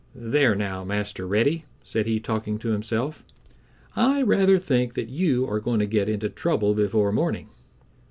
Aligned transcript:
"There 0.15 0.55
now, 0.55 0.83
Master 0.83 1.27
Reddy," 1.27 1.65
said 1.83 2.07
he, 2.07 2.19
talking 2.19 2.57
to 2.57 2.69
himself, 2.71 3.23
"I 3.95 4.23
rather 4.23 4.57
think 4.57 4.95
that 4.95 5.09
you 5.09 5.47
are 5.47 5.59
going 5.59 5.77
to 5.77 5.85
get 5.85 6.09
into 6.09 6.27
trouble 6.27 6.73
before 6.73 7.11
morning." 7.11 7.49